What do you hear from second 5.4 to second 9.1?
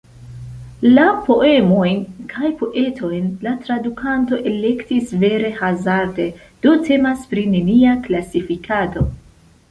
hazarde, do temas pri nenia klasifikado.